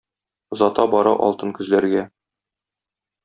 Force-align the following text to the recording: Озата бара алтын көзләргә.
Озата 0.55 0.85
бара 0.95 1.11
алтын 1.27 1.53
көзләргә. 1.59 2.05